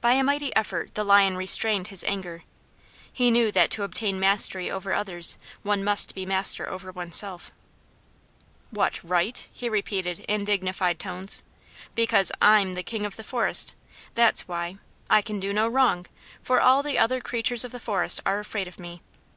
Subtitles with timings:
[0.00, 2.42] By a mighty effort the Lion restrained his anger
[3.12, 7.52] he knew that to obtain mastery over others one must be master over oneself.
[8.72, 11.44] "What right?" he repeated in dignified tones.
[11.94, 13.72] "Because I'm King of the Forest.
[14.16, 14.78] That's why.
[15.08, 16.06] I can do no wrong,
[16.42, 19.00] for all the other creatures of the forest are afraid of me.